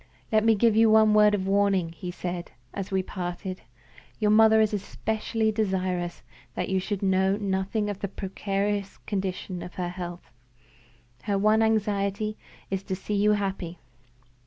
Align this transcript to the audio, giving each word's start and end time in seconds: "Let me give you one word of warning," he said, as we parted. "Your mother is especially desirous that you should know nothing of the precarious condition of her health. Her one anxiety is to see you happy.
"Let 0.31 0.43
me 0.43 0.55
give 0.55 0.75
you 0.75 0.89
one 0.89 1.13
word 1.13 1.35
of 1.35 1.45
warning," 1.45 1.89
he 1.91 2.09
said, 2.09 2.53
as 2.73 2.89
we 2.89 3.03
parted. 3.03 3.61
"Your 4.17 4.31
mother 4.31 4.59
is 4.59 4.73
especially 4.73 5.51
desirous 5.51 6.23
that 6.55 6.69
you 6.69 6.79
should 6.79 7.03
know 7.03 7.37
nothing 7.37 7.87
of 7.87 7.99
the 7.99 8.07
precarious 8.07 8.97
condition 9.05 9.61
of 9.61 9.75
her 9.75 9.89
health. 9.89 10.31
Her 11.25 11.37
one 11.37 11.61
anxiety 11.61 12.35
is 12.71 12.81
to 12.85 12.95
see 12.95 13.13
you 13.13 13.33
happy. 13.33 13.77